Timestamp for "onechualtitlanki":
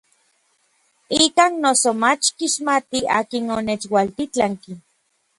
3.57-4.71